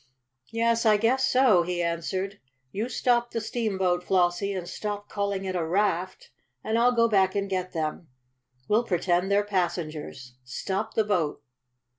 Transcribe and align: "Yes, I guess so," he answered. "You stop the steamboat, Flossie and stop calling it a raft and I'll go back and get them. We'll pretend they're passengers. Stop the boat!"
"Yes, 0.49 0.83
I 0.83 0.97
guess 0.97 1.27
so," 1.27 1.61
he 1.61 1.79
answered. 1.83 2.39
"You 2.71 2.89
stop 2.89 3.29
the 3.29 3.39
steamboat, 3.39 4.01
Flossie 4.03 4.51
and 4.51 4.67
stop 4.67 5.07
calling 5.09 5.45
it 5.45 5.55
a 5.55 5.63
raft 5.63 6.31
and 6.63 6.75
I'll 6.79 6.91
go 6.91 7.07
back 7.07 7.35
and 7.35 7.47
get 7.47 7.73
them. 7.73 8.07
We'll 8.67 8.83
pretend 8.83 9.29
they're 9.29 9.43
passengers. 9.43 10.33
Stop 10.43 10.95
the 10.95 11.03
boat!" 11.03 11.43